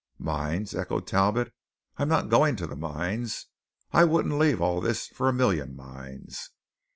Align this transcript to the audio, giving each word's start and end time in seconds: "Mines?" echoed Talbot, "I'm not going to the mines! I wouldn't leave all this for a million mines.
"Mines?" 0.17 0.73
echoed 0.73 1.05
Talbot, 1.05 1.53
"I'm 1.97 2.09
not 2.09 2.27
going 2.27 2.55
to 2.55 2.65
the 2.65 2.75
mines! 2.75 3.45
I 3.91 4.03
wouldn't 4.03 4.39
leave 4.39 4.59
all 4.59 4.81
this 4.81 5.05
for 5.09 5.29
a 5.29 5.33
million 5.33 5.75
mines. 5.75 6.49